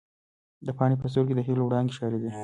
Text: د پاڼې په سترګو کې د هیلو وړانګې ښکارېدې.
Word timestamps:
د 0.65 0.67
پاڼې 0.77 0.95
په 0.99 1.07
سترګو 1.11 1.27
کې 1.27 1.35
د 1.37 1.41
هیلو 1.47 1.63
وړانګې 1.67 1.95
ښکارېدې. 1.95 2.29